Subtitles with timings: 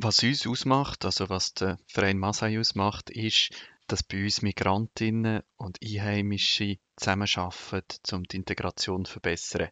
[0.00, 3.50] Was uns ausmacht, also was der Verein Masai ausmacht, ist,
[3.88, 9.70] dass bei uns Migrantinnen und Einheimische zusammenarbeiten, um die Integration zu verbessern.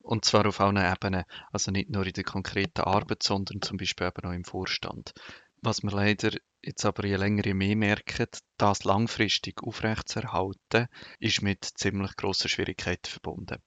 [0.00, 4.06] Und zwar auf allen Ebenen, also nicht nur in der konkreten Arbeit, sondern zum Beispiel
[4.06, 5.12] eben auch im Vorstand.
[5.60, 6.30] Was wir leider
[6.62, 10.88] jetzt aber je länger je mehr merken, das langfristig aufrechtzuerhalten,
[11.18, 13.58] ist mit ziemlich grossen Schwierigkeiten verbunden.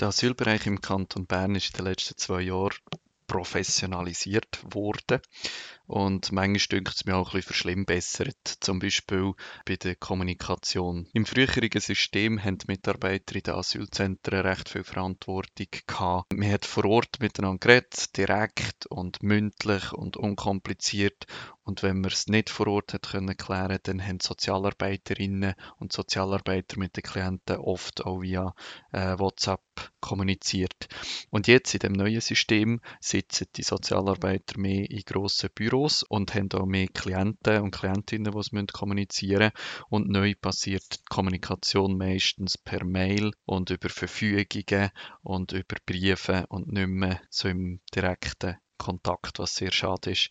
[0.00, 2.78] Der Asylbereich im Kanton Bern ist in den letzten zwei Jahren
[3.26, 5.20] professionalisiert worden.
[5.86, 9.32] Und manchmal dünkt es mir auch bisschen verschlimmbessert, zum Beispiel
[9.66, 11.06] bei der Kommunikation.
[11.12, 16.32] Im früheren System haben die Mitarbeiter in den Asylzentren recht viel Verantwortung gehabt.
[16.32, 21.26] Man hat vor Ort miteinander geredet, direkt und mündlich und unkompliziert.
[21.64, 26.78] Und wenn man es nicht vor Ort hat können klären, dann haben Sozialarbeiterinnen und Sozialarbeiter
[26.78, 28.54] mit den Klienten oft auch via
[28.92, 29.62] äh, WhatsApp
[30.00, 30.88] kommuniziert.
[31.30, 36.52] Und jetzt in dem neuen System sitzen die Sozialarbeiter mehr in grossen Büros und haben
[36.52, 39.86] auch mehr Klienten und Klientinnen, die es kommunizieren müssen.
[39.88, 44.90] Und neu passiert die Kommunikation meistens per Mail und über Verfügungen
[45.22, 50.28] und über Briefe und nicht mehr so im direkten Kontakt, was sehr schade ist.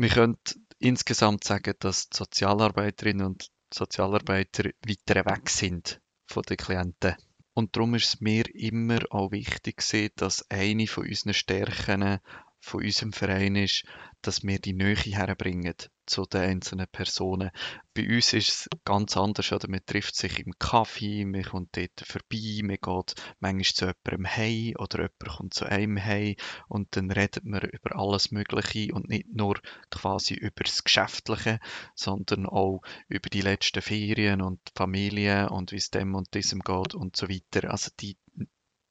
[0.00, 0.38] Wir können
[0.78, 7.16] insgesamt sagen, dass die Sozialarbeiterinnen und Sozialarbeiter weiter weg sind von den Klienten.
[7.52, 9.82] Und darum ist es mir immer auch wichtig
[10.16, 12.18] dass eine von unseren Stärken
[12.60, 13.84] von unserem Verein ist,
[14.22, 17.50] dass wir die Nähe herbringen zu den einzelnen Personen.
[17.94, 19.52] Bei uns ist es ganz anders.
[19.52, 19.68] Oder?
[19.68, 24.74] Man trifft sich im Kaffee, man kommt dort vorbei, man geht manchmal zu jemandem heim
[24.78, 26.34] oder jemand kommt zu einem heim
[26.68, 29.58] und dann redet man über alles Mögliche und nicht nur
[29.90, 31.60] quasi über das Geschäftliche,
[31.94, 36.60] sondern auch über die letzten Ferien und die Familie und wie es dem und diesem
[36.60, 37.70] geht und so weiter.
[37.70, 38.16] Also die,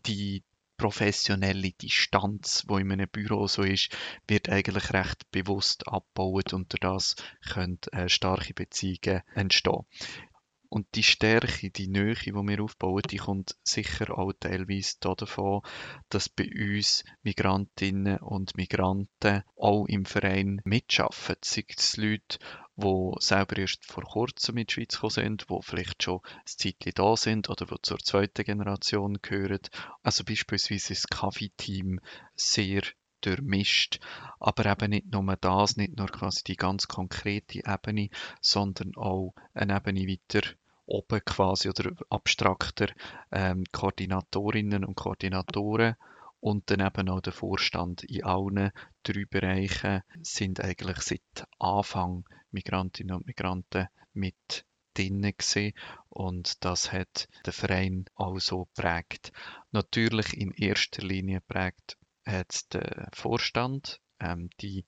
[0.05, 0.43] die
[0.79, 3.95] professionelle Distanz, wo in einem Büro so ist,
[4.27, 7.15] wird eigentlich recht bewusst abgebaut und das
[7.51, 9.85] können äh, starke Beziehungen entstehen.
[10.71, 15.61] Und die Stärke, die Nähe, die wir aufbauen, die kommt sicher auch teilweise davon,
[16.09, 21.37] dass bei uns Migrantinnen und Migranten auch im Verein mitschaffen.
[21.41, 22.37] Sei es Leute,
[22.79, 26.93] die selber erst vor kurzem in die Schweiz gekommen sind, die vielleicht schon ein Zeitchen
[26.95, 29.59] da sind oder die zur zweiten Generation gehören.
[30.03, 31.99] Also beispielsweise ist das Kaffee-Team
[32.35, 32.81] sehr
[33.21, 33.99] durchmischt.
[34.39, 38.09] Aber eben nicht nur das, nicht nur quasi die ganz konkrete Ebene,
[38.41, 40.47] sondern auch eine Ebene weiter
[40.85, 42.87] oben quasi oder abstrakter
[43.31, 45.95] ähm, Koordinatorinnen und Koordinatoren
[46.39, 48.71] und dann eben auch der Vorstand in allen
[49.03, 55.73] drei Bereichen sind eigentlich seit Anfang Migrantinnen und Migranten mit drinnen gewesen
[56.09, 59.31] und das hat der Verein auch so prägt.
[59.71, 64.85] Natürlich in erster Linie prägt hat der Vorstand ähm, die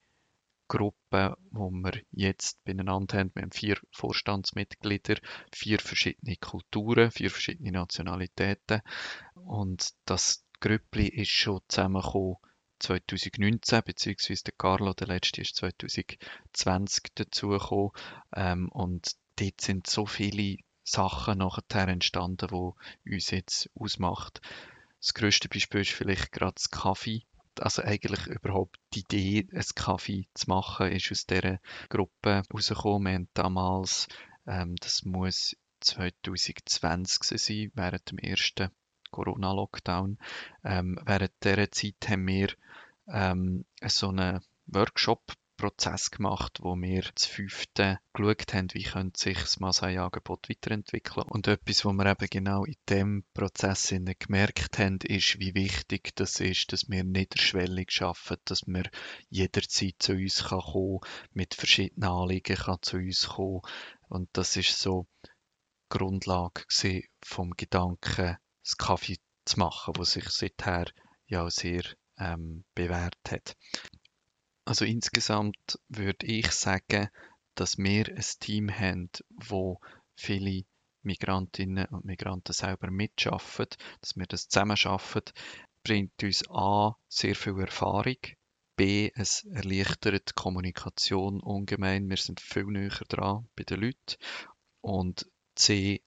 [0.67, 3.31] Gruppe, wo wir jetzt beieinander haben.
[3.33, 5.17] Wir haben vier Vorstandsmitglieder,
[5.51, 8.81] vier verschiedene Kulturen, vier verschiedene Nationalitäten.
[9.33, 12.37] Und das Grüppli ist schon zusammengekommen
[12.81, 17.91] 2019, beziehungsweise der Carlo, der letzte, ist 2020 dazugekommen.
[18.35, 22.47] Ähm, und dort sind so viele Sachen nachher entstanden,
[23.05, 24.41] die uns jetzt ausmacht.
[24.99, 27.23] Das größte Beispiel ist vielleicht gerade das Kaffee
[27.59, 31.59] also eigentlich überhaupt die Idee, einen Kaffee zu machen, ist aus dieser
[31.89, 33.07] Gruppe herausgekommen.
[33.07, 34.07] Wir haben damals,
[34.47, 38.69] ähm, das muss 2020 sein, während dem ersten
[39.11, 40.17] Corona-Lockdown.
[40.63, 42.49] Ähm, während dieser Zeit haben wir
[43.07, 45.21] ähm, so einen Workshop
[45.61, 51.27] Prozess gemacht, wo wir das fünfte geschaut haben, wie könnte sich das Masai-Angebot weiterentwickeln.
[51.29, 56.39] Und etwas, was wir eben genau in dem Prozess gemerkt haben, ist, wie wichtig das
[56.39, 58.89] ist, dass wir niederschwellig schaffen, dass wir
[59.29, 61.01] jederzeit zu uns kann kommen,
[61.33, 63.61] mit verschiedenen Anliegen kann zu uns kommen.
[64.09, 65.29] Und das ist so die
[65.89, 66.63] Grundlage
[67.23, 70.85] vom Gedanken, das Kaffee zu machen, wo sich seither
[71.25, 71.83] ja sehr
[72.17, 73.55] ähm, bewährt hat.
[74.65, 77.09] Also insgesamt würde ich sagen,
[77.55, 79.79] dass wir ein Team haben, wo
[80.15, 80.63] viele
[81.03, 83.65] Migrantinnen und Migranten selber mitschaffen,
[84.01, 85.23] dass wir das zusammen schaffen,
[85.83, 88.17] bringt uns A sehr viel Erfahrung,
[88.75, 94.15] B es erleichtert die Kommunikation ungemein, wir sind viel näher dran bei den Leuten
[94.81, 96.03] und C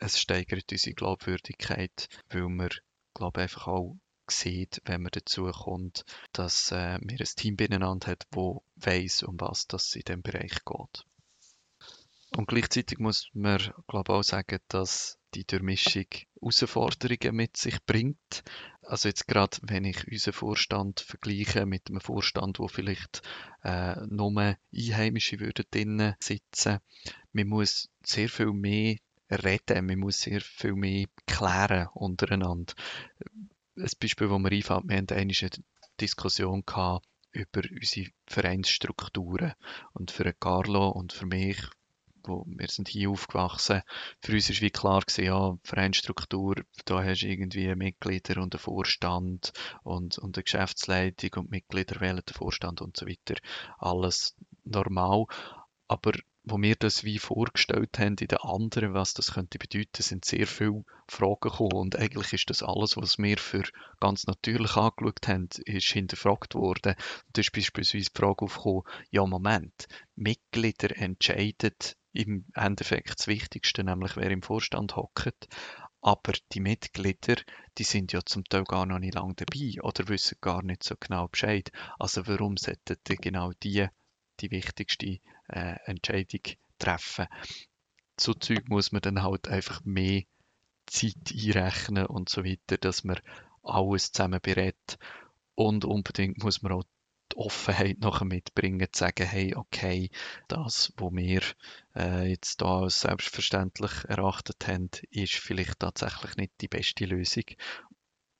[0.00, 2.70] es steigert unsere Glaubwürdigkeit, weil wir,
[3.14, 3.96] glaube einfach auch
[4.28, 9.38] sieht, wenn man dazu kommt, dass äh, wir ein Team beieinander hat, wo weiß, um
[9.38, 11.04] was das in dem Bereich geht.
[12.36, 16.06] Und gleichzeitig muss man, glaube auch sagen, dass die Durchmischung
[16.40, 18.44] Herausforderungen mit sich bringt.
[18.82, 23.22] Also jetzt gerade, wenn ich unseren Vorstand vergleiche mit einem Vorstand, wo vielleicht
[23.62, 26.78] äh, nur Einheimische würden drinnen sitzen,
[27.32, 28.96] man muss sehr viel mehr
[29.30, 32.74] reden, man muss sehr viel mehr klären untereinander.
[33.76, 35.32] Ein Beispiel, das mir einfällt, wir hatten eine
[36.00, 36.64] Diskussion
[37.32, 39.54] über unsere Vereinsstrukturen.
[39.92, 41.58] Und für Carlo und für mich
[42.24, 43.82] wo wir sind hier aufgewachsen,
[44.20, 48.60] für uns ist wie klar gewesen, ja, Vereinsstruktur, da hast du irgendwie Mitglieder und einen
[48.60, 53.40] Vorstand und, und eine Geschäftsleitung und Mitglieder wählen den Vorstand und so weiter.
[53.78, 54.34] Alles
[54.64, 55.24] normal.
[55.88, 56.12] Aber
[56.42, 60.46] wo wir das wie vorgestellt haben in den anderen, was das könnte bedeuten, sind sehr
[60.46, 61.74] viele Fragen gekommen.
[61.74, 63.64] Und eigentlich ist das alles, was wir für
[64.00, 66.94] ganz natürlich angeschaut haben, ist hinterfragt worden.
[67.32, 71.74] da ist beispielsweise die Frage aufgekommen, ja Moment, Mitglieder entscheiden
[72.12, 75.46] im Endeffekt das Wichtigste, nämlich wer im Vorstand hockt.
[76.00, 77.36] Aber die Mitglieder,
[77.76, 80.94] die sind ja zum Teil gar noch nicht lange dabei oder wissen gar nicht so
[80.98, 81.70] genau Bescheid.
[81.98, 83.86] Also warum sollten genau die
[84.40, 85.18] die wichtigste
[85.52, 86.40] äh, Entscheidung
[86.78, 87.26] treffen?
[88.18, 90.22] So Zeug muss man dann halt einfach mehr
[90.86, 93.20] Zeit einrechnen und so weiter, dass man
[93.62, 94.98] alles zusammen berät.
[95.54, 96.84] Und unbedingt muss man auch
[97.32, 100.10] die Offenheit nachher mitbringen, zu sagen, hey, okay,
[100.48, 101.42] das, was wir
[101.94, 107.44] äh, jetzt da als selbstverständlich erachtet haben, ist vielleicht tatsächlich nicht die beste Lösung.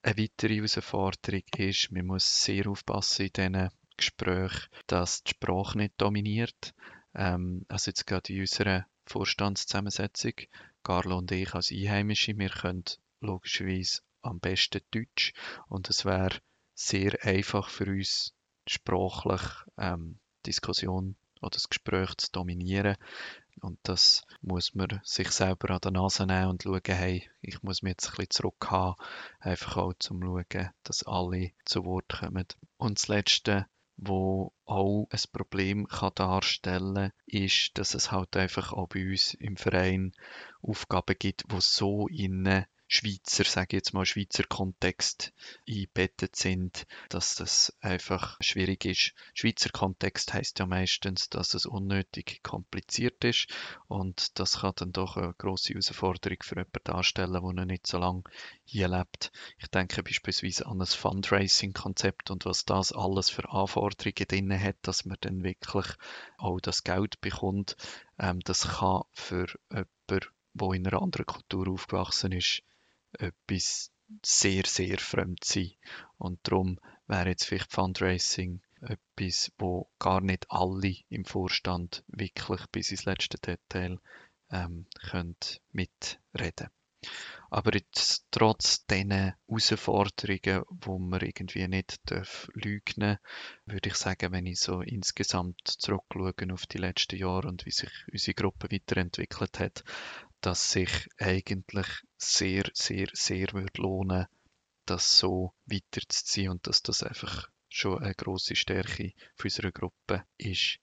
[0.02, 5.94] Eine weitere Herausforderung ist, man muss sehr aufpassen in diesen Gesprächen, dass die Sprache nicht
[5.98, 6.74] dominiert.
[7.14, 10.34] Ähm, also jetzt gerade in unserer Vorstandszusammensetzung,
[10.82, 12.84] Carlo und ich als Einheimische, wir können
[13.20, 15.32] logischerweise am besten Deutsch
[15.68, 16.40] und es wäre
[16.74, 18.34] sehr einfach für uns
[18.66, 19.42] sprachlich
[19.78, 22.96] ähm, Diskussion oder das Gespräch zu dominieren.
[23.60, 27.82] Und das muss man sich selber an der Nase nehmen und schauen, hey, ich muss
[27.82, 28.94] mich jetzt ein bisschen zurückhaben,
[29.38, 32.46] einfach auch zum schauen, dass alle zu Wort kommen.
[32.78, 33.66] Und das Letzte,
[34.02, 39.56] wo auch ein Problem kann darstellen ist, dass es halt einfach auch bei uns im
[39.56, 40.12] Verein
[40.62, 45.32] Aufgaben gibt, wo so innen Schweizer, sage ich jetzt mal, Schweizer Kontext
[45.68, 49.12] eingebettet sind, dass das einfach schwierig ist.
[49.32, 53.46] Schweizer Kontext heißt ja meistens, dass es unnötig kompliziert ist
[53.86, 57.98] und das kann dann doch eine große Herausforderung für jemanden darstellen, der noch nicht so
[57.98, 58.24] lange
[58.64, 59.30] hier lebt.
[59.58, 65.04] Ich denke beispielsweise an ein Fundraising-Konzept und was das alles für Anforderungen drin hat, dass
[65.04, 65.86] man dann wirklich
[66.38, 67.76] auch das Geld bekommt.
[68.18, 72.64] Ähm, das kann für jemanden, der in einer anderen Kultur aufgewachsen ist,
[73.18, 73.92] etwas
[74.22, 75.72] sehr, sehr fremd sein.
[76.18, 82.90] Und darum wäre jetzt vielleicht Fundraising etwas, wo gar nicht alle im Vorstand wirklich bis
[82.90, 83.98] ins letzte Detail
[84.50, 85.36] ähm, können
[85.72, 86.70] mitreden
[87.50, 93.18] aber jetzt trotz diesen Herausforderungen, wo man irgendwie nicht darf leugnen
[93.66, 97.90] würde ich sagen, wenn ich so insgesamt zurückschaue auf die letzten Jahre und wie sich
[98.12, 99.84] unsere Gruppe weiterentwickelt hat,
[100.40, 104.26] dass sich eigentlich sehr, sehr, sehr würde lohnen,
[104.86, 110.78] das so weiterzuziehen und dass das einfach schon eine große Stärke für unsere Gruppe ist.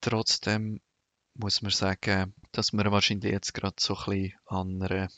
[0.00, 0.80] Trotzdem
[1.34, 5.08] muss man sagen, dass wir wahrscheinlich jetzt gerade so ein bisschen an einer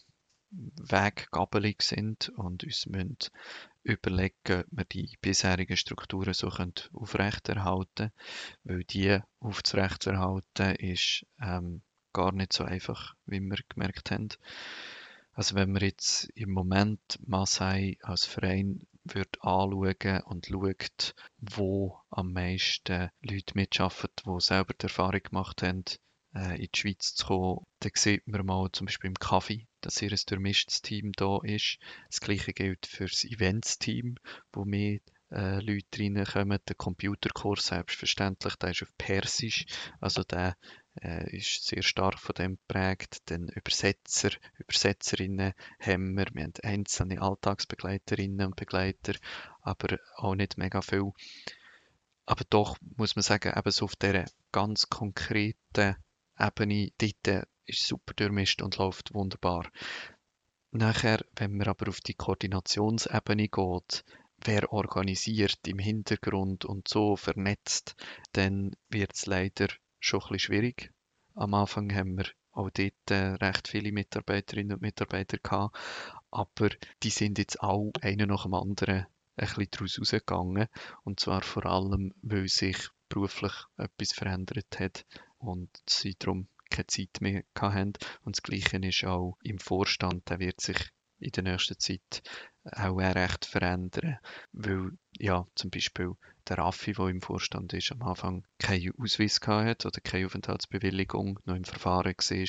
[0.51, 3.17] Weggabelung sind und uns müssen
[3.83, 8.13] überlegen, ob wir die bisherigen Strukturen so aufrechterhalten können,
[8.65, 14.29] weil die aufrechterhalten ist ähm, gar nicht so einfach, wie wir gemerkt haben.
[15.33, 22.33] Also wenn man jetzt im Moment Masai als Verein wird anschauen und schaut, wo am
[22.33, 25.85] meisten Leute mitarbeiten, die selber die Erfahrung gemacht haben,
[26.35, 29.99] äh, in die Schweiz zu kommen, dann sieht man mal zum Beispiel im Kaffee, dass
[29.99, 31.79] hier ein durchmischtes Team da ist.
[32.09, 34.17] Das gleiche gilt für das Events-Team,
[34.53, 34.99] wo mehr
[35.31, 36.59] äh, Leute reinkommen.
[36.69, 39.67] Der Computerkurs selbstverständlich, der ist auf Persisch,
[40.01, 40.57] also der
[41.03, 43.23] äh, ist sehr stark von dem geprägt.
[43.27, 46.27] Dann Übersetzer, Übersetzerinnen haben wir.
[46.33, 49.15] Wir haben einzelne Alltagsbegleiterinnen und Begleiter,
[49.63, 51.13] aber auch nicht mega viel.
[52.27, 55.97] Aber doch muss man sagen, eben so auf dieser ganz konkreten
[56.39, 59.71] Ebene, dort ist super durchmischt und läuft wunderbar.
[60.73, 64.05] Nachher, wenn man aber auf die Koordinationsebene geht,
[64.45, 67.97] wer organisiert im Hintergrund und so vernetzt,
[68.33, 69.69] dann wird es leider
[70.01, 70.93] schon ein bisschen schwierig.
[71.35, 75.77] Am Anfang haben wir auch dort äh, recht viele Mitarbeiterinnen und Mitarbeiter gehabt,
[76.31, 76.71] aber
[77.03, 80.69] die sind jetzt auch einer nach dem anderen ein bisschen daraus rausgegangen
[81.05, 82.77] und zwar vor allem, weil sich
[83.09, 85.07] beruflich etwas verändert hat
[85.39, 87.93] und sie darum keine Zeit mehr hatten.
[88.23, 90.79] Und das Gleiche ist auch im Vorstand, der wird sich
[91.19, 92.23] in der nächsten Zeit
[92.65, 94.19] auch recht verändern,
[94.53, 96.13] weil ja zum Beispiel
[96.49, 101.55] der Raffi, der im Vorstand ist, am Anfang keinen Ausweis hatte oder keine Aufenthaltsbewilligung, noch
[101.55, 102.47] im Verfahren war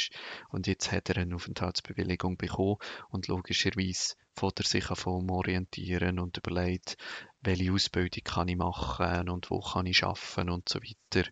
[0.49, 2.77] und jetzt hat er eine Aufenthaltsbewilligung bekommen
[3.09, 6.97] und logischerweise fährt er sich davon orientieren und überlegt,
[7.41, 11.29] welche Ausbildung kann ich machen und wo kann ich arbeiten und so weiter.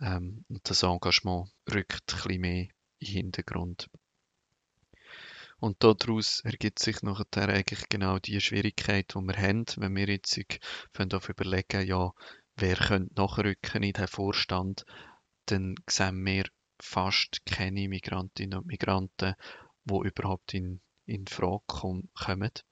[0.00, 2.68] Ähm, und das Engagement rückt ein bisschen mehr in
[3.00, 3.88] den Hintergrund.
[5.60, 10.38] Und daraus ergibt sich nachher eigentlich genau die Schwierigkeit, die wir haben, wenn wir jetzt
[11.28, 12.12] überlegen, ja,
[12.56, 14.84] wer könnte nachrücken in den Vorstand,
[15.46, 16.44] dann sehen wir
[16.80, 19.34] fast keine Migrantinnen und Migranten,
[19.84, 22.08] die überhaupt in, in Frage kommen.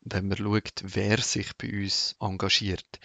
[0.01, 3.01] Wenn man schaut, wer sich bei uns engagiert,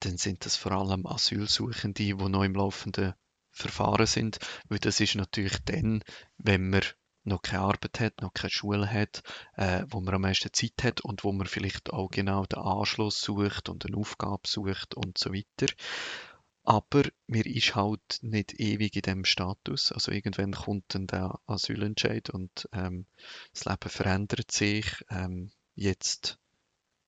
[0.00, 3.14] dann sind das vor allem Asylsuchende, die noch im laufenden
[3.50, 4.38] Verfahren sind,
[4.68, 6.02] weil das ist natürlich dann,
[6.36, 6.82] wenn man
[7.26, 9.22] noch keine Arbeit hat, noch keine Schule hat,
[9.56, 13.20] äh, wo man am meisten Zeit hat und wo man vielleicht auch genau den Anschluss
[13.20, 15.72] sucht und eine Aufgabe sucht und so weiter.
[16.62, 19.92] Aber mir ist halt nicht ewig in dem Status.
[19.92, 23.06] Also irgendwann kommt dann der Asylentscheid und ähm,
[23.52, 24.86] das Leben verändert sich.
[25.08, 26.40] Ähm, jetzt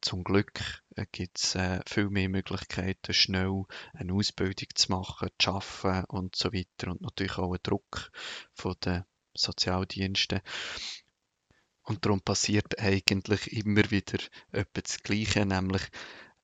[0.00, 5.50] zum Glück äh, gibt es äh, viel mehr Möglichkeiten, schnell eine Ausbildung zu machen, zu
[5.50, 6.92] arbeiten und so weiter.
[6.92, 8.12] Und natürlich auch ein Druck
[8.52, 9.04] von den
[9.38, 10.40] Sozialdiensten.
[11.82, 14.18] Und darum passiert eigentlich immer wieder
[14.52, 15.82] etwas das Gleiche, nämlich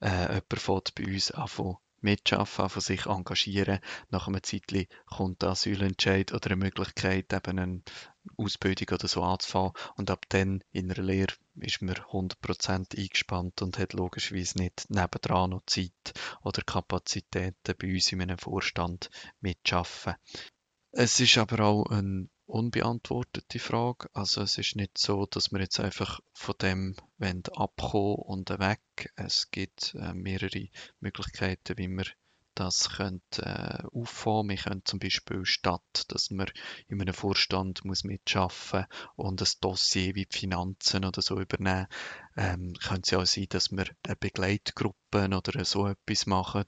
[0.01, 3.81] äh, jemand fängt bei uns an mitschaffen, von sich engagieren.
[4.11, 7.83] Nach einem Zeitchen kommt der Asylentscheid oder eine Möglichkeit, eben eine
[8.37, 9.73] Ausbildung oder so anzufangen.
[9.97, 15.51] Und ab dann in einer Lehre ist man 100% eingespannt und hat logischerweise nicht nebendran
[15.51, 19.11] noch Zeit oder Kapazitäten bei uns in einem Vorstand
[19.41, 20.15] mitschaffen.
[20.93, 24.09] Es ist aber auch eine unbeantwortete Frage.
[24.13, 29.13] Also es ist nicht so, dass wir jetzt einfach von dem abkommen und weg.
[29.17, 30.69] Es gibt äh, mehrere
[31.01, 32.05] Möglichkeiten, wie wir
[32.55, 34.51] das könnte, äh, auffangen.
[34.51, 36.51] Wir können zum Beispiel statt, dass man
[36.87, 38.87] in einem Vorstand muss mitschaffen
[39.17, 41.89] und ein Dossier wie Finanzen oder so übernehmen,
[42.37, 46.65] ähm, könnte es auch sein, dass wir eine Begleitgruppe oder so etwas machen,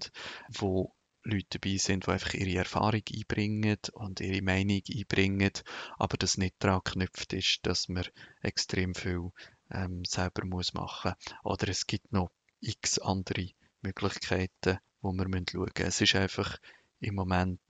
[0.49, 0.96] wo
[1.27, 5.51] Leute dabei sind, die einfach ihre Erfahrung einbringen und ihre Meinung einbringen,
[5.99, 8.05] aber das nicht daran geknüpft ist, dass man
[8.43, 9.33] extrem viel
[9.71, 12.31] ähm, selber muss machen Oder es gibt noch
[12.61, 13.49] x andere
[13.83, 15.73] Möglichkeiten, wo wir schauen müssen.
[15.77, 16.59] Es ist einfach
[17.01, 17.61] im Moment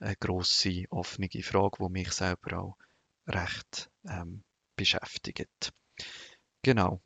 [0.00, 2.76] eine grosse offene Frage, die mich selber auch
[3.26, 4.42] recht ähm,
[4.76, 5.72] beschäftigt.
[6.62, 7.00] Genau,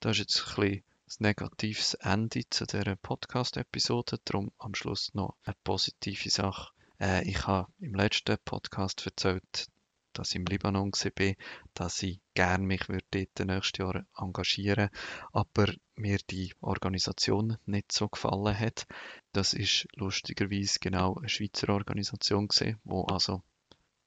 [0.00, 4.18] das ist jetzt ein bisschen ein negatives Ende zu dieser Podcast-Episode.
[4.26, 6.70] Darum am Schluss noch eine positive Sache.
[7.00, 9.68] Äh, ich habe im letzten Podcast erzählt,
[10.12, 11.34] dass ich im Libanon war,
[11.72, 14.90] dass ich gerne mich würde dort nächstes Jahr engagieren
[15.32, 18.86] aber mir die Organisation nicht so gefallen hat.
[19.32, 23.42] Das ist lustigerweise genau eine Schweizer Organisation gewesen, wo also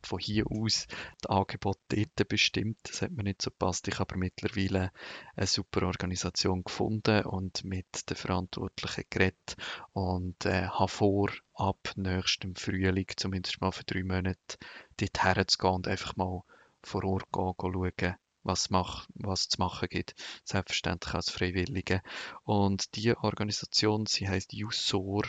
[0.06, 0.88] von hier aus
[1.22, 2.78] das Angebot dort bestimmt.
[2.84, 3.88] Das hat mir nicht so gepasst.
[3.88, 4.92] Ich habe mittlerweile
[5.36, 9.56] eine super Organisation gefunden und mit den Verantwortlichen geredet
[9.94, 14.58] und äh, habe vor, ab nächstem Frühling, zumindest mal für drei Monate,
[14.98, 16.44] dort herzugehen und einfach mal
[16.84, 20.16] vor Ort gehen, schauen, was, mach, was zu machen gibt.
[20.44, 22.02] Selbstverständlich als Freiwillige.
[22.44, 25.24] Und die Organisation, sie heißt USOR,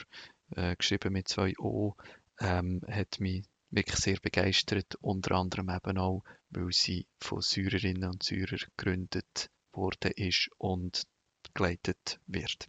[0.57, 1.95] äh, geschrieben mit zwei O,
[2.41, 8.23] ähm, hat mich wirklich sehr begeistert, unter anderem eben auch, weil sie von Syrerinnen und
[8.23, 11.03] Syrern gegründet worden ist und
[11.43, 12.67] begleitet wird.